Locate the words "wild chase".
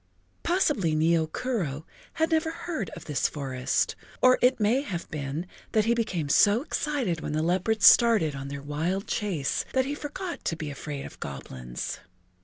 8.63-9.63